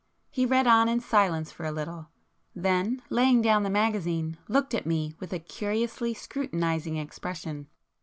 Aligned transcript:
He 0.31 0.47
read 0.47 0.65
on 0.65 0.89
in 0.89 0.99
silence 0.99 1.51
for 1.51 1.63
a 1.63 1.71
little; 1.71 2.09
then 2.55 3.03
laying 3.11 3.39
down 3.39 3.61
the 3.61 3.69
magazine 3.69 4.39
looked 4.47 4.73
at 4.73 4.87
me 4.87 5.13
with 5.19 5.31
a 5.31 5.37
curiously 5.37 6.15
scrutinizing 6.15 6.97
expression. 6.97 7.67